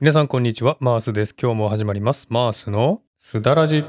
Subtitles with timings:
[0.00, 1.34] 皆さんこんにちは、マースです。
[1.36, 2.28] 今日も始まります。
[2.30, 3.84] マースのすだらじ。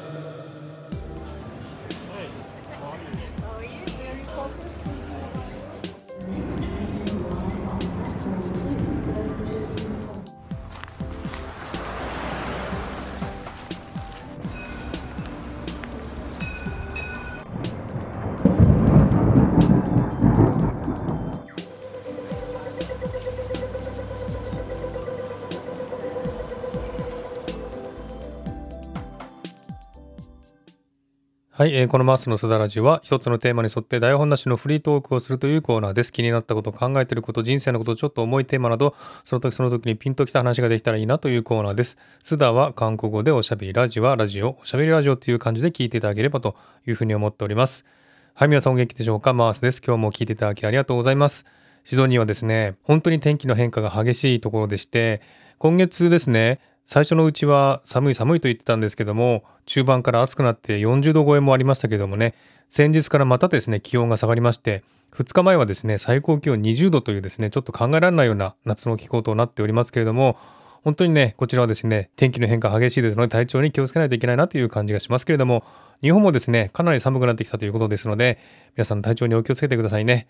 [31.79, 36.11] えーこのマースのすだらじは一つのテーマに沿って台本なしのフリートークをするというコーナーです。
[36.11, 41.97] 気になったこと、考えていること、人生のこと、ちょっと重いテーマなど、その時その時にピンときた話ができたらいいなというコーナーです。
[42.21, 47.85] すだは韓国語でおしゃべり、ラジはラジオ、おしゃべりラジオという感じで聞いていただければというふうに思っております。
[48.34, 49.31] はい、皆さんお元気でしょうか？
[49.31, 49.81] マースです。
[49.81, 51.45] 今日も聞いていただきありがとうございます。
[51.85, 55.21] シドニーはですね、本当に天気の変化が激しいところでして、
[55.59, 56.59] 今月ですね、
[56.91, 62.34] 最初のうちは寒い寒いと言ってたんですけども、中盤から暑くなって40度超えもありましたけどもね、
[62.71, 64.84] 先日からまたですね、気温が下がりまして、
[65.16, 70.36] 2日前はですね、最高気温20度というですね、ちょっと考えられないような夏の気候となっておりますけれども、
[70.84, 75.64] 本当にね、こちらはですね、天気の変化激しいですので、体調に気をつけないといけないなという感じがしますけれども、
[76.02, 78.40] 日本もですね、かなり寒くなってきたということですので、
[78.76, 80.28] 皆さん体調にお気をつけてくださいね。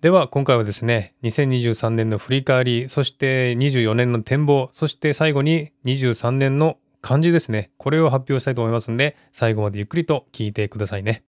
[0.00, 7.70] では今回はですね2023年の振り返りそして24年の展望そして最後に23年の漢字ですね。
[7.76, 11.22] これを発表したいと思いますんで最後までゆっくりと聞いてくださいね。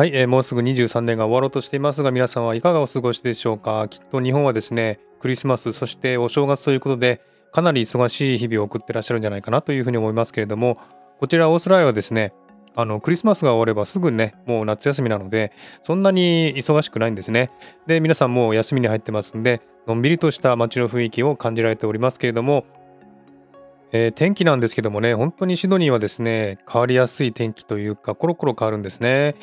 [0.00, 3.86] はい、えーもうすぐ23年が終わろうとしていますが皆さんはいかがお過ごしでしょうか？
[3.86, 7.20] きっと日本はですねクリスマスそしてお正月ということで
[7.52, 10.78] かなり忙しい日々を送ってらっしゃるんじゃないかなというふうに思いますけれども
[11.18, 12.32] こちらオーストラリアはですね
[12.74, 15.52] あのクリスマスが終わればすぐねもう夏休みなので
[15.82, 17.50] そんなに忙しくないんですね。
[17.86, 22.64] で皆さんもう休みに入ってますんでのんびりとした街の雰囲気を感じられておりますけれども
[23.92, 29.34] えー天気なんですけどもね、本当にシドニーはですね、変わりやすい天気というか、コロコロ変わるんですね。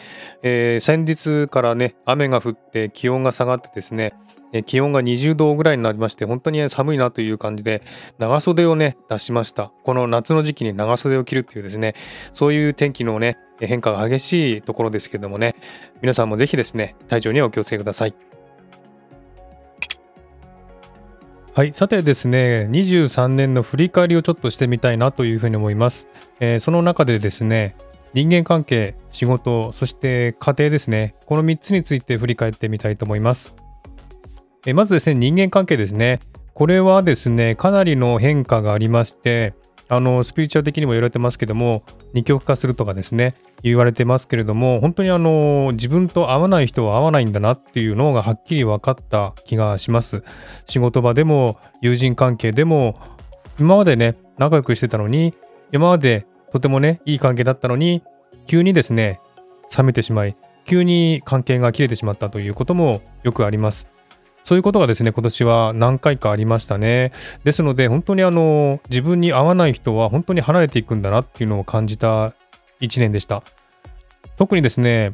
[0.43, 4.13] えー先日からね、雨が降って気温が下がってですね、
[4.53, 7.83] えー気温が20度ぐらいになりまして、本当に寒いなという感じで、
[8.19, 9.71] 長袖をね、出しました。
[9.83, 11.95] この夏の時期に長袖を着るっていうですね、
[12.31, 15.55] そういう天気のね、変化が激しいところですけどもね、
[16.01, 18.26] 皆さんもぜひですね、体調にはお気をつけください。
[21.57, 26.07] はい、さてですね、23年の振り返りをちょっとしてみたいなというふうに思います。
[26.39, 27.75] えーその中でですね、
[28.13, 33.55] 人間関係、仕事、そして家庭ですね、この3つについて振り返ってみたいと思います。
[34.67, 36.19] えーまずですね、人間関係ですね。
[36.53, 39.55] これはですね、かなりの変化がありまして、
[39.89, 50.23] あのスピリチュアル的にも言われてますけども二極化するとかですね言われてますけれども本当にあの自分と合わない人は合わないんだなっていうのがはっきり分かった気がします
[50.65, 52.95] 仕事場でも友人関係でも
[53.59, 55.33] 今までね仲良くしてたのに
[55.71, 58.03] 今までとてもねいい関係だったのに
[58.45, 59.19] 急にですね
[59.75, 63.87] 冷めてしまい急に関係が切れてしまったということもよくあります
[64.47, 67.11] そういうことがですね、今年は何回かありましたね。
[67.43, 72.33] ですので、本当にあの、自分に合わない人は本当に離れていくんだなっていうのを感じた
[72.79, 73.43] 一年でした。
[74.37, 75.13] 特にですね、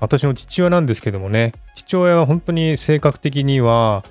[0.00, 4.04] 私の父親なんですけどもね、父親は本当に性格的には、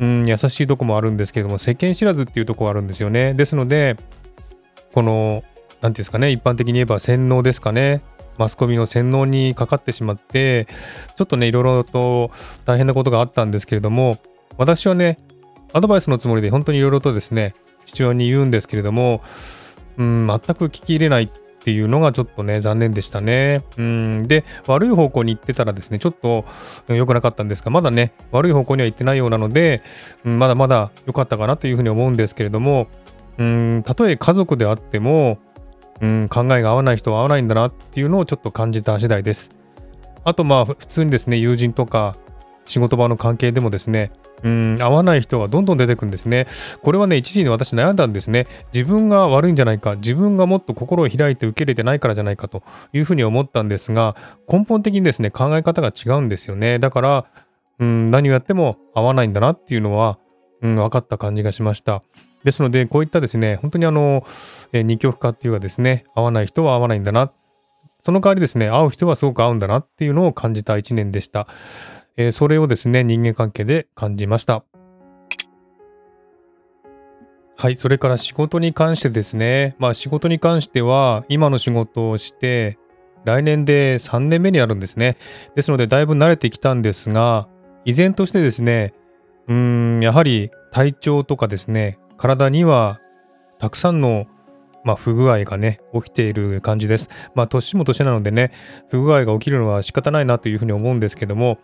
[0.00, 3.34] うん、優しいとこもあるんですけども、世間知らずっていうところあるんですよね。
[3.34, 3.96] ですので、
[4.92, 5.42] この、
[5.80, 8.02] なんていうんですかね、一般的に言えば洗脳ですかね。
[8.38, 10.66] マスコミの洗脳にかかってしまって、
[11.16, 12.30] ちょっとね、いろいろと
[12.64, 14.18] 大変なことがあったんですけれども、
[14.56, 15.18] 私はね、
[15.72, 17.54] アドバイスのつもりで本当にいろいろとですね、
[17.84, 19.22] 父親に言うんですけれども、
[19.98, 21.28] うん、全く聞き入れないっ
[21.60, 23.62] っていうのがちょっとね、残念でしたね。
[23.76, 26.44] うん、で、悪い方向に行ってたらですね、ちょっと
[26.88, 29.82] 良くなかったんですが、まだね、悪い方向には行ってないようなので、
[30.24, 32.86] うん、まだまだ良かったかなというふうに思うんですけれども、
[33.38, 35.38] うん、たとえ家族であっても、
[36.00, 39.50] うん、考えが合わない人は合わないんだなっていうのをちょっと感じた次第です。
[40.24, 42.16] あとまあ普通にですね友人とか
[42.68, 44.12] 仕事場の関係でもですね
[44.42, 46.46] うん合わない人がどんどん出てくるんですね。
[46.82, 48.46] これはね一時に私悩んだんですね。
[48.72, 52.62] 自分が悪いんじゃないか自分がもっと心を開いて受け入れてないからじゃないかと
[52.92, 54.16] いうふうに思ったんですが
[54.48, 56.78] 根本的にですね考え方が違うんですよね。
[56.78, 57.26] だから
[57.80, 60.18] うん何をやっても合わないんだなっていうのは、
[60.62, 62.02] うん、分かった感じがしました。
[62.44, 64.24] ですのでこういったですね本当にあの、
[64.72, 67.32] えー二極化っていうかですね合わない人は合わないんだな
[68.04, 71.48] その代わりですね、会う人はすごく合うんだなっていうのを感じた1年でした。
[72.18, 74.64] えー、それをですね、人間関係で感じました。
[77.56, 82.76] はい、それから仕事に関してですね、まあ仕事に関しては、今の仕事をして、
[83.24, 85.16] 来年で3年目になるんですね。
[85.54, 87.48] ですので、だいぶ慣れてきたんですが、
[87.84, 88.94] 依然としてですね、
[89.46, 93.00] うーん、やはり体調とかですね、体には
[93.60, 94.26] たくさんの
[94.84, 97.10] まあ、不具合がね、起きている感じです。
[97.34, 98.52] まあ、年も年なのでね、
[98.88, 101.58] 不具合が起きるのは仕方ないなというふうに思うんですけども、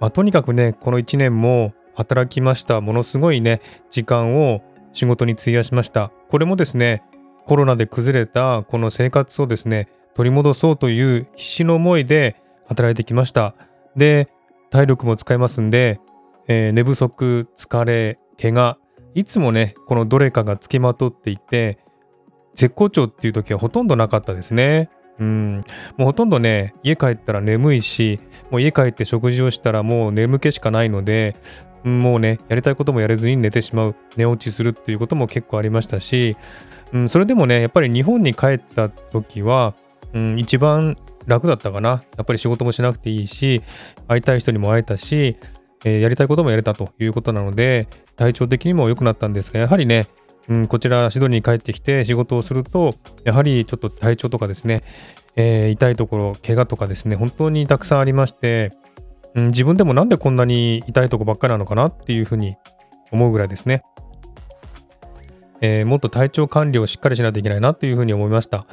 [0.00, 2.80] まあ、とにかくね、この1年も働きました。
[2.80, 3.60] ものすごいね、
[3.90, 4.62] 時間を
[4.92, 6.10] 仕事に費やしました。
[6.28, 7.02] これもですね、
[7.44, 13.54] コロナで崩れたこの生活をですね、取り戻そうという必死の思いで働いてきました。
[13.96, 14.28] で、
[14.70, 16.00] 体力も使いますんで、
[16.48, 18.78] えー、寝不足、疲れ、怪我、
[19.14, 21.78] いつもね、このどれかがつきまとっていて、
[22.54, 24.90] 絶好調っていう時はほとんどなかったですね。
[25.20, 25.64] うん、
[25.98, 28.20] もうほとんどね、家帰ったら眠いし、
[28.50, 31.36] もう家帰って食事をしたらもう眠気しかないので、
[31.84, 36.36] もうね、やりたいこともやれずに寝てしまう、寝落ちするっていうことも結構ありましたし、
[36.92, 39.74] うん、それでもね、やっぱり日本に帰った時は、
[40.12, 40.96] うん、一番
[41.26, 42.02] 楽だったかな。
[42.16, 43.62] やっぱり仕事もしなくていいし、
[44.08, 45.36] 会いたい人にも会えたし、
[45.84, 50.06] えー、やりたいこともやれたということなので、体調的にも良くなったんですが、やはりね、
[50.50, 52.94] うん、こちらシドニーに帰ってきて仕事をすると、
[53.24, 54.82] やはりちょっと体調とかですね、
[55.36, 58.72] えー、痛いところ、怪我とかですね、本当にたくさんありまして、
[59.36, 62.56] うん、自分でもなんでこんなに痛いとこばっかりなのかなっていうふうに
[63.12, 63.84] 思うぐらいですね。
[65.60, 68.66] えー、もっと体調管理をしっかりしないといけないなというふうに思いました。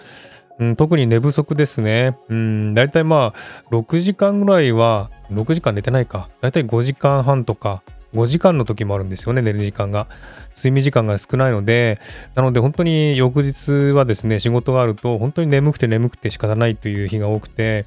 [0.57, 2.17] うん、特に寝不足ですね。
[2.29, 6.29] うん、だいたいまあ、6時間ぐらいは、6時間寝てないか。
[6.41, 7.83] だいたい5時間半とか、
[8.13, 10.07] 5時間の時もあるんですよね、寝る時間が。
[10.55, 11.99] 睡眠時間が少ないので、
[12.35, 17.85] なので本当に翌日はですね、仕事があると、本当に眠くて眠くて仕方ないという日が多くて、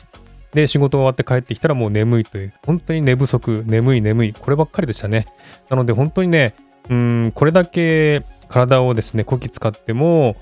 [0.53, 5.27] で、仕事終わって帰ってきたらもう眠いという、本当に寝不足、眠い眠い、こればっかりでしたね。
[5.69, 6.55] なので本当にね、
[6.89, 10.37] うん、これだけ体をですね、こき使っても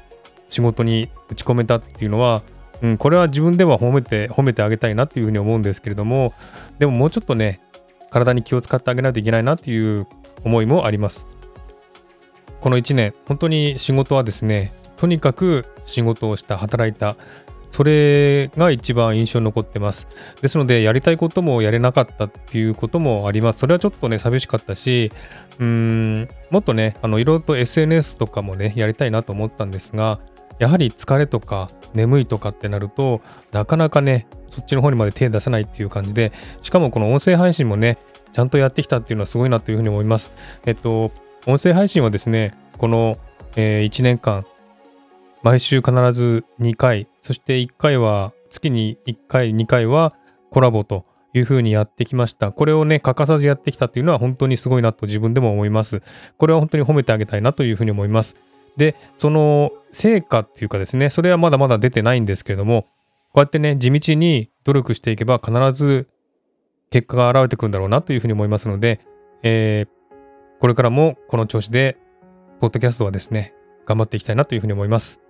[0.49, 2.43] 仕事に打ち込めたっていうのは、
[2.81, 6.33] うん、これは自分では褒めて、褒めてあげたいなっていうふうに思うんですけれども、
[6.79, 7.61] でももうちょっとね、
[8.11, 10.07] 体に気を使ってあげないといけないなっていう
[10.45, 11.27] 思いもあります。
[12.61, 17.17] この1年、本当に仕事はですね、とにかく仕事をした、働いた、
[17.71, 20.09] それが一番印象に残ってます。
[20.41, 23.61] ですので、やりたいこともやれなかったっていうこともあります。
[23.61, 25.13] それはちょっとね、寂しかったし、
[25.59, 30.19] うーん、もっとね、あの、いろいろと SNS とかもね、やりたいなと思ったんですが、
[30.59, 33.21] やはり疲れとか眠いとかってなると、
[33.53, 36.33] なかなかね、そっちの方にまで手出せないっていう感じで、
[36.63, 37.99] しかもこの音声配信もね、
[38.33, 40.33] ちゃんとやってきたっていうのはすごいなというふうに思います。
[40.67, 41.13] えっと、
[41.47, 43.19] 音声配信はですね、この、
[43.57, 44.45] えー、1年間、
[45.43, 50.15] 毎週必ず2回、そして1回は、月に1回、2回は
[50.51, 52.53] コラボというふうにやってきました。
[52.53, 56.03] これをね、欠かさずやってきたっていうのは本当にすごいなと自分でも思います。
[56.37, 58.37] これは本当に褒めてあげたいなというふうに思います。
[58.79, 62.83] で、その成果っていうかですね、それはまだまだ出てないんですけれども、
[63.33, 66.09] こうやってね、地道に努力していけば必ず
[66.91, 69.01] 結果が現れてくるんだろうなというふうに思いますので、
[69.43, 71.99] えー、これからもこの調子で、
[72.61, 73.53] ポッドキャストはですね、
[73.85, 75.21] 頑張っていきたいなというふうに思います。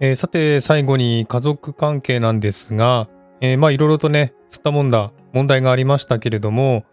[0.00, 3.08] えー、さて、最後に家族関係なんですが、
[3.42, 6.84] えー、まあいろいろとね、吸ったもんだ問題がありましたけれども、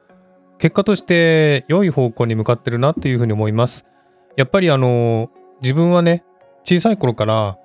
[0.57, 3.86] 結果として良い方向に向かってるなというふうに思います。
[4.35, 5.29] やっぱりあの、
[5.61, 6.23] 自分はね、
[6.63, 7.57] 小さい頃から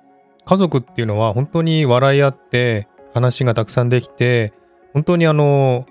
[0.45, 4.53] 家族っていうのは本当に笑い合って話がたくさんできて、
[4.93, 5.85] 本当にあの、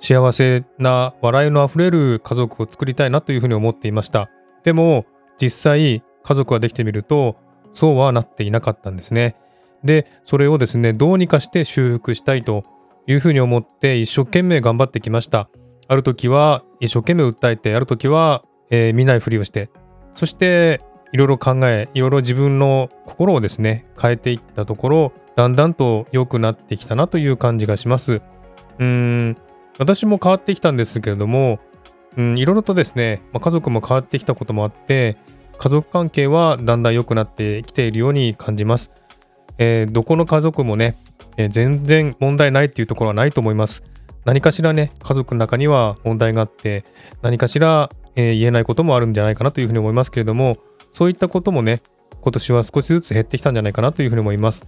[0.00, 4.30] 幸せな笑いのあふれる家族を作りたいなというふうに思っていました。
[4.64, 5.04] でも、
[5.40, 7.36] 実際家族ができてみると、
[7.72, 9.36] そうはなっていなかったんですね。
[9.84, 12.64] で、それをですね、どうにかして修復したいと
[13.06, 15.48] いうふうに思って一生懸命頑張ってきました。
[15.88, 19.70] ある時は一生懸命訴えて、ある時は、えー、見ないふりをして、
[20.14, 20.80] そして
[21.12, 28.14] いろいろ考え、いろいろ自分の心をですね、変えていったところ、だんだんと良くなってきたなという感じがします。
[28.14, 29.36] うーん、
[29.78, 31.58] 私も変わってきたんですけれども、
[32.16, 35.16] いろいろとですね、まあ、家族も変わってきたこともあって、
[35.58, 38.92] 家族関係はだんだん良くなってきているように感じます。
[39.58, 40.96] えー、どこの家族もね、
[41.36, 43.82] えー、全然問題ないっていうところはないと思います。
[44.24, 46.84] 何かしらね、家族の中には問題があって、
[47.22, 50.56] 何かしら、えー、言えないこともあるんじゃないかなというふうに思いますけれども、
[50.92, 51.82] そういったこともね、
[52.20, 54.66] 今年は少しずつ減ってきたんじゃないかなというふうに思います。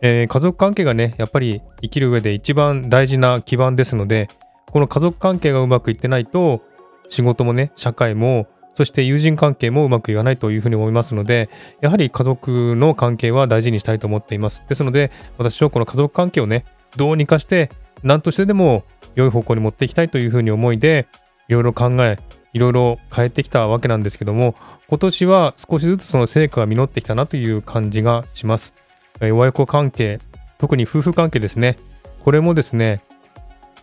[0.00, 4.28] えー、家族関係がね、やっぱり生きる上で一番大事な基盤ですので、
[4.70, 6.62] この家族関係がうまくいってないと、
[7.08, 11.48] 仕事もね、社会もそして友人関係もうまくいかないというふうに思いますので、
[11.80, 14.64] やはり家族の関係は大事にしたいと思っています。
[14.68, 16.64] ですので、私はこの家族関係をね、
[16.96, 17.70] どうにかして、
[18.02, 21.06] 何としてでも良い方向に持っていきたいというふうに思いで、
[21.54, 22.18] いろいろ考え、
[22.52, 24.56] いろいろ変えてきたわけなんですけども、
[24.88, 28.74] 今年は少しずつその成果が実ってきたなという感じがします。
[29.20, 30.18] 親子関係、
[30.58, 31.76] 特に夫婦関係ですね。
[32.20, 33.02] これもですね、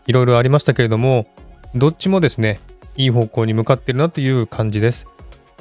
[0.06, 1.28] いろいろありましたけれども、
[1.76, 2.60] どっちもですね、
[2.98, 5.08] いい方向に向かっているなという感じです。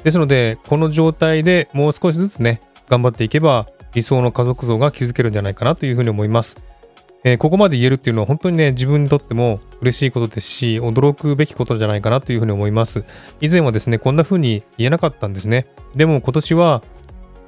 [0.03, 6.57] ですので、この状態でもう少しずつね、頑張っていけば理想の家族像が築けるんじゃないかなというふうに思います。
[7.23, 13.03] えー、ここまで言えるっていうのは本当にね、自分にとっても嬉しいことですし、驚くべきことじゃないかなというふうに思います。
[13.41, 15.67] 以前はですね、こんな風に言えなかったんですね。
[15.95, 16.81] でも今年は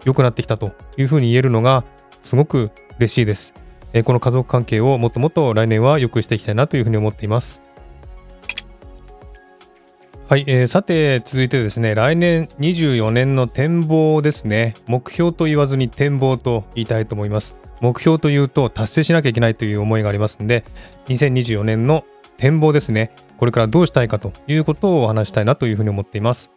[0.06, 1.84] 良くなってきたというふうに言えるのが
[2.22, 3.54] すごく嬉しいです。
[3.94, 7.62] えー、この家族関係をもっともっと来年は良くしていきたいなというふうに思っています。
[10.30, 20.64] はい、えー、さて続いてですね来年24年の展望ですね目標と言わずに展望と言いたいと思います目標というと達成しなきゃいけないという思いがありますので
[21.08, 22.06] 2024年の
[22.38, 23.12] 展望ですね。
[23.38, 26.50] これからどうしたいかということをお話したいなというふうに思っています。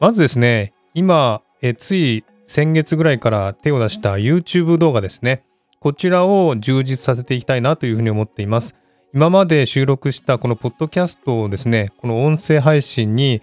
[0.00, 5.44] まずですね今えつい先月ぐらいから手を出した YouTube 動画ですね。
[5.78, 8.74] こちらを充実させていきたいなというふうに思っています。
[9.14, 13.40] 今まで収録したこのポッドキャストをですね、この音声配信に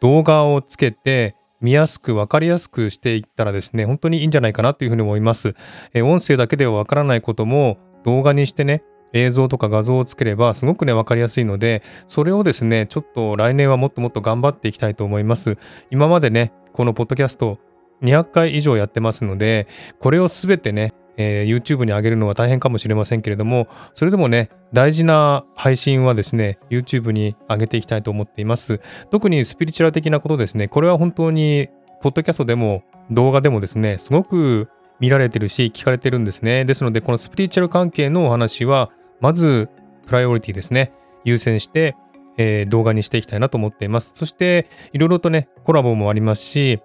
[0.00, 5.54] 動画をつけて見やすく分かりやすくしていったらですね、本当にいいんじゃないかなというふうに思います。
[5.92, 15.58] え音声だけでは分からないことも動画にしてね、映像とか画像をつければすごくね、分かりやすいので、それをですね、ちょっと来年はもっともっと頑張っていきたいと思います。
[15.90, 17.58] 今までね、このポッドキャスト
[18.02, 19.66] 200回以上やってますので、
[19.98, 28.80] これをすべてね、えー、YouTube に上げるのは大変かもしれませんけれども、それでもね、大事な配信はですね、YouTube に上げていきたいと思っています。
[29.10, 31.68] 特にスピリチュアル的なことですね、これは本当に、
[32.00, 34.68] ポッドキャストでも動画でもですね、すごく
[35.00, 36.64] 見られてるし、聞かれてるんですね。
[36.64, 39.68] ですので、このスピリチュアル関係のお話は、まず、
[40.06, 40.92] プライオリティですね、
[41.24, 41.96] 優先して、
[42.36, 44.12] えー、動画にしていきたいなと思っています。
[44.14, 46.80] そして、いろいろとね、コラボもありますし、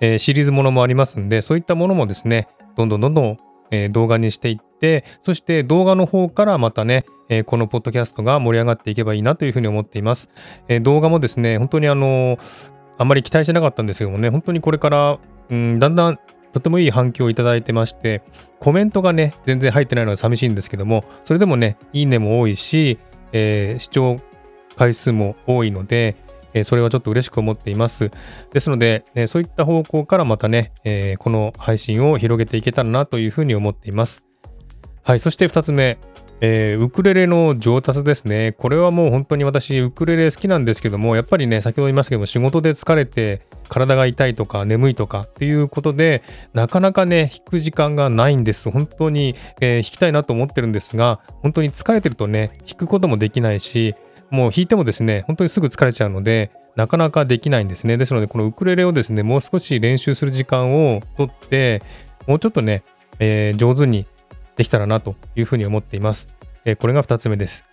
[0.00, 2.46] えー、シリーズものもありますんで、そういったものもですね、
[2.78, 3.36] どんどんどんどん、
[3.72, 10.30] えー、動画にしていって、そして動画の方からまたね、えー、このポッドキャストが盛り上がっていけばいいなというふうに思っています。
[10.68, 12.38] え動画もですね、本当にあの
[12.96, 15.18] あんまり期待してなかったんですけどもね、本当にこれから、
[15.50, 16.18] うん、だんだん
[16.52, 18.22] とてもいい反響をいただいてまして、
[18.60, 22.98] コメントがね、全然入ってないのは寂しいんですけども、それでもね、いいねも多いし、
[23.32, 24.20] えー視聴
[24.76, 26.16] 回数も多いので、
[26.54, 28.10] えそれはちょっと嬉しく思っています。
[28.52, 34.24] ですので、えそういった方向からまたね、えこの配信を広げていけたらなというふうに思っています。
[35.02, 35.98] はい、そして2つ目、
[36.40, 38.52] えー、ウクレレの上達ですね。
[38.58, 48.70] これはもう本当に私、ウクレレ好きなんですけども、やっぱりね、先ほど言いましたけども、仕事で疲れて、体が痛いとか眠いとかっていうことで、なかなかね、弾く時間がないんです。
[48.70, 53.94] 本当に、えー、弾きたいなと思ってるんですが、本当に疲れてるとね、弾くこともできないし、
[54.30, 57.96] もう弾いてもですね、本当にすぐ疲れちゃうので、なかなかできないんですね。
[57.96, 61.82] ですので、このウクレレをですね、もう少し練習する時間をとって、
[62.26, 62.82] もうちょっとね、
[63.18, 64.06] えー、上手に
[64.56, 66.28] できたらなというふうに思っています。
[66.64, 67.64] えー、これが2つ目です。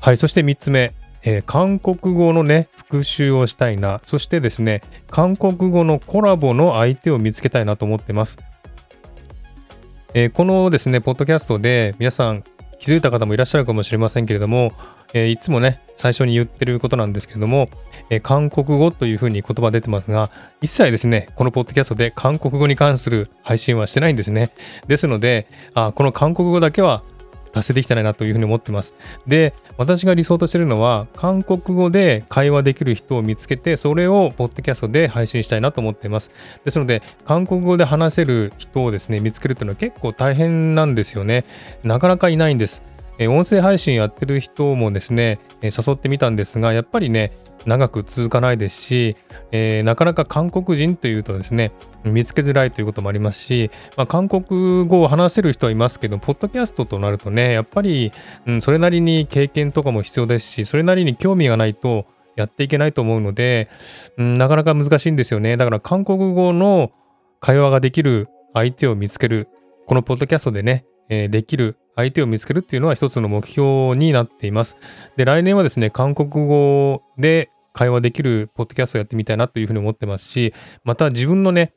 [0.00, 0.94] はい、そして3つ目。
[1.24, 4.00] えー、韓国語のね、復習をしたいな。
[4.04, 8.38] そしてですね、韓国語のコラボの相手を見つけたいなと思ってます。
[10.14, 12.44] え、このですね、ポッドキャストで皆さん
[12.78, 14.72] 気づいた方もいらっしゃるかもしれませんけれども、
[15.14, 17.68] えー、いつもね、最初に言ってることなんですけども、
[18.10, 24.50] えー、韓国語というふうに言葉出てますが、一切ですね、このポッドキャストで韓国語に関する配信はしてないんですね。
[24.86, 27.02] ですので、あこの韓国語だけは
[27.52, 28.94] 達成できたらなというふうに思ってます。
[29.26, 36.32] で、私が理想としてるのは、韓国語で会話できる人を見つけて、それをポッドキャストで配信したいなと思っています。
[36.64, 41.44] ですので、韓国語で話せる人をですね、見つけるというのは結構大変なんですよね。
[41.84, 42.82] なかなかいないんです。
[43.18, 47.32] え音声配信やってる人もですね、え誘ってみたんですが、やっぱりね、
[47.66, 49.16] 長く続かないですし、
[49.50, 51.72] えー、なかなか韓国人というとですね、
[52.04, 58.12] 見つけづらいということもありますし、まあ、韓国語を話せる人はいますけど、ポッドキャストとなるとね、やっぱり、
[58.46, 63.68] うん、それなりに経験とかも必要ですし、それなりに興味がないとやっていけないと思うので、
[64.16, 65.56] うん、なかなか難しいんですよね。
[65.56, 66.90] だから韓国語の
[67.40, 69.48] 会話ができる相手を見つける、
[69.86, 74.76] このポッドキャストでね、えー、できる相手を見つけるっていうのは一つの目標になっています。
[75.16, 81.72] で、来年はですね、韓国語で会話できるポッドキャストをやってみたいなというふうに思ってますし、また自分のね、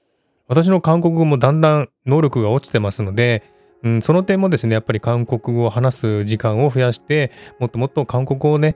[0.47, 3.43] 私の韓国語もだんだん能力が落ちてますので、
[3.83, 8.75] うん、その点もですね、やっぱり韓国語を話す時間を増やして、もっともっと韓国語をね、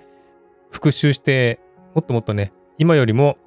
[0.71, 1.59] 復習して、
[1.95, 3.37] もっともっとね、今よりも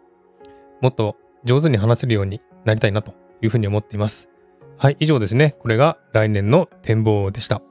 [0.80, 4.28] もっと上手に話せるようになりたいなというふうに思っています。
[4.76, 5.56] はい、以上ですね。
[5.60, 7.62] これが来年の展望でした。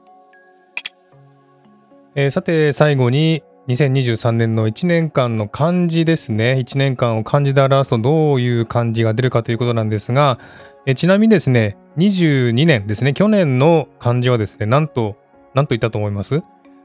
[2.14, 6.56] えー、さて、最後に2023年の1年間の漢字ですね。
[6.58, 10.38] 1年間を漢字で表すとどういう漢字が出るかということなんですが、
[10.84, 15.16] えちなみにですね、22年ですね、去年の漢字はですね、なんと、
[15.54, 16.42] なんと言ったと思います？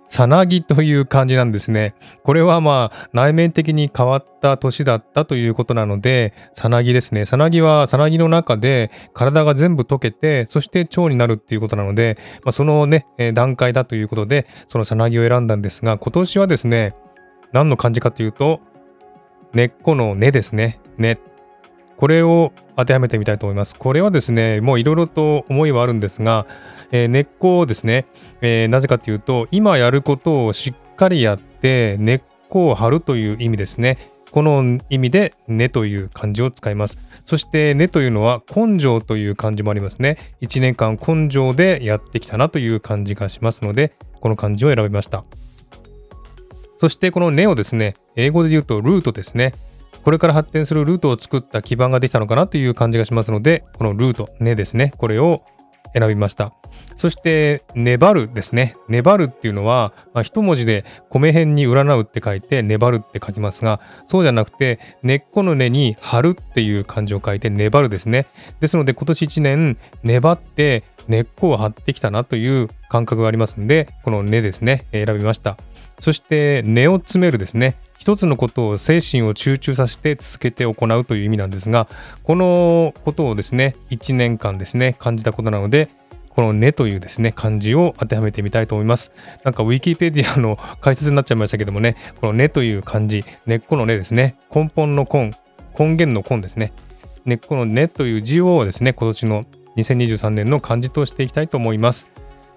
[0.10, 1.96] さなぎという感じなんですね。
[2.24, 7.26] これはまあ内面的に変わった年だったということなので、さなぎですね。
[7.26, 16.94] さなぎはさなぎの中で体が全部溶けて、そして腸になるっていうことなので、まあ、そのね、段階だということで、そのさなぎを選んだんですが、今年はですね、
[17.52, 18.62] 何の漢字かというと、
[19.54, 20.80] 根っこの根ですね。
[20.98, 21.20] 根。
[21.98, 23.76] これを当てはめてみたいと思います。
[23.76, 26.46] これはですね、もういろいろと思いはあるんですが、
[26.92, 28.06] えー、根っこをですね、
[28.42, 34.12] えー、なぜかというと、今やることをしっかりやって、根っこを張るという意味ですね。
[34.32, 36.98] この意味で根という漢字を使います。
[37.24, 40.18] そして根というのは根性という漢字もありますね。
[40.42, 45.24] 1年間根性でやってきたなという感じがしますので、この漢字を選びました。
[46.78, 49.54] そしてこの根をですね、英語で言うとルートですね。
[50.04, 54.94] これから発展するルートを作った基盤ができたのかなという感じがしますので、このルート、根ですね。
[54.98, 55.44] これを
[55.94, 56.54] 選びました。
[56.96, 58.76] そして、粘るですね。
[58.88, 68.28] 粘るっていうのは、まあ、一文字で米辺に占うって書いて、粘るって書きますが、そうじゃなくて、根っこの根に張るっていう漢字を書いて、粘るですね。
[68.60, 75.58] ですので、今年1年、粘って根っこを張ってきたなという感覚がありますんで、この根ですね、選びました。
[76.00, 77.76] そして、根を詰めるですね。
[78.08, 81.90] 一つのことを精神を集中させて続けて行うという意味なんですが、
[82.24, 85.90] このことをですね、1年間ですね、感じたことなので、
[86.30, 89.12] この根というですね、漢字を当てはめてみたいと思います。
[89.44, 95.34] なんかウィキペディアの解説になっちゃいましたけどもね、この根という漢字、根っこの根ですね、根本の根、
[95.78, 96.72] 根源の根ですね、
[97.26, 99.44] 根っこの根という字をですね、今年の
[99.76, 102.08] 2023年の漢字としていきたいと思います。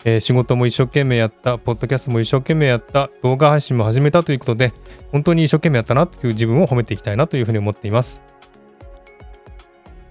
[0.04, 4.73] えー、仕事も一生懸命やった、ポッドキャストも一生懸命やった、動画配信も始めたということで、
[5.12, 8.23] 本当に一生懸命やったなという自分を褒めていきたいなというふうに思っています。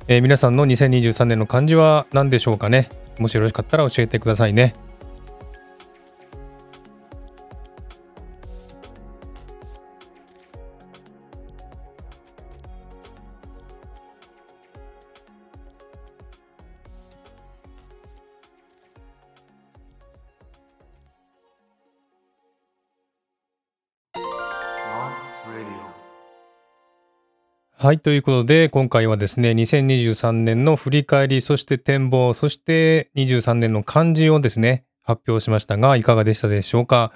[0.07, 2.89] えー、皆さんの2023年の漢字は何でしょうかね？
[3.19, 4.73] もしよろしかったら教えてくださいね。
[27.81, 37.13] はい、ということで、今回はですね、2023年の振り返り、そして展望、そして23年の漢字をですね、発表しましたが、いかがでしたでしょうか？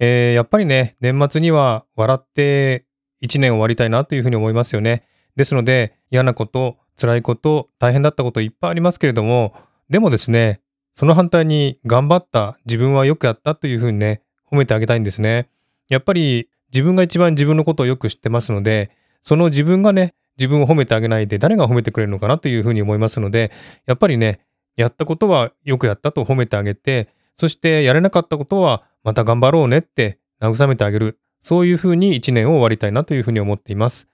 [0.00, 2.86] えー、やっぱりね、年末には笑って
[3.22, 5.04] 1年終わりたいなというふうに思いますよね。
[5.36, 9.54] ですので、嫌なこと、辛いこと、大変だったこといっぱいありますけれども、
[9.90, 10.60] でもですね、
[10.92, 15.48] その反対に頑張った、自分はよくやったというふうにね、褒めてあげたいんですね。
[15.88, 18.90] やっぱり自分が一番自分のことをよく知ってますので、
[19.24, 23.50] その自分がね、自分を褒めてあげないで誰が褒めてくれるのかなというふうに思いますので、
[23.86, 24.40] やっぱりね、
[24.76, 31.18] やったことはよくやったと褒めてあげて、そしてやれなかったことはまた頑張ろうねって慰めてあげる。
[31.40, 34.08] そういうふうに一年を終わりたいなというふうに思っています。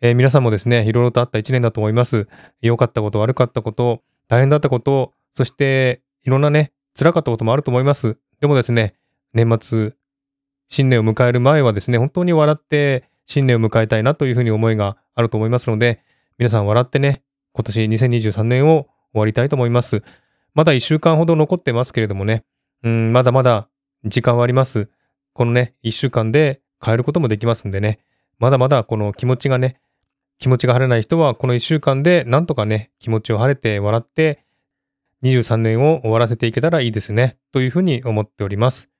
[0.00, 2.28] えー、皆さんもですね、いろいろとあった一年だと思います。
[2.60, 8.16] 良かったこと、悪かったこと、大変だったこと、そしていろんなね、辛かったこともあると思います。
[8.40, 8.94] でもですね、
[9.34, 9.92] 年末、
[10.68, 16.02] 新年を迎える前はですね、本当に笑って新年を迎えたいなというふうに思いがあると思いますので、
[16.38, 20.02] 皆さん笑ってね、今年2023年を終わりたいと思います。
[20.54, 22.44] まだ1週間ほど残ってますけれどもね、
[22.82, 23.68] うん、まだまだ
[24.04, 24.88] 時間はあります。
[25.32, 28.00] このね、1週間で変えることもできますんでね、
[28.38, 29.80] まだまだこの気持ちがね、
[30.38, 34.44] 気持ちが晴れない人はこの1週間でなんとかね、気持ちを晴れて笑って、
[35.22, 38.91] 23年を終わらせていけたらいいですね、というふうに思っております。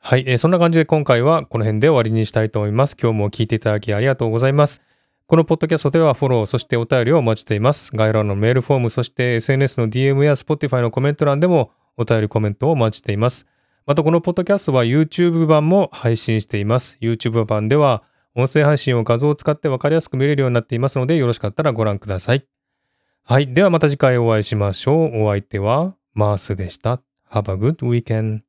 [0.00, 2.96] はい、えー、そんな感じで今回はこの辺で終わりにしたいと思います。
[3.00, 4.80] 今日も聞いていただきありがとうございます。
[5.26, 7.94] このポッドキャストではフォロー、そしてお便りをお待ちしています。
[7.94, 13.46] 概要欄のメールフォーム、そして SNS の DM や Spotify のコメント欄でもお便りコメントをお待ちしています。
[13.84, 16.96] またこのポッドキャストは YouTube 版も配信しています。
[17.02, 18.02] YouTube 版では
[18.34, 22.46] 音声配信を画像を使ってわかりやすく見れるようになっていますので、よろしかったらご覧ください。
[23.24, 23.52] はい。
[23.52, 25.24] ではまた次回お会いしましょう。
[25.24, 27.02] お相手はマースでした。
[27.30, 28.47] Have a good weekend.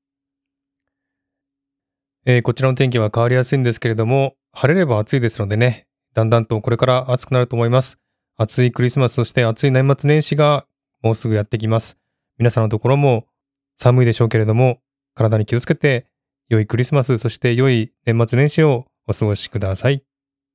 [2.25, 7.97] えー、こちらの天気は変わりやすいんですけれども、晴れれば暑いですのでね、だんだんとこれから暑くなると思います。
[8.37, 10.65] 暑いクリスマス、そして暑い年末年始が
[11.01, 11.97] もうすぐやってきます。
[12.37, 13.25] 皆さんのところも
[13.77, 14.79] 寒いでしょうけれども、
[15.13, 16.07] 体に気をつけて、
[16.49, 20.03] 良いクリスマス、そして良い年末年始をお過ごしください。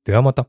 [0.05, 0.48] ではまた。